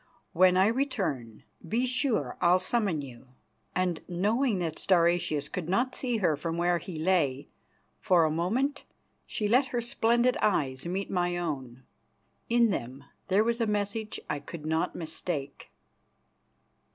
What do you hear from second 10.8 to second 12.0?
meet my own.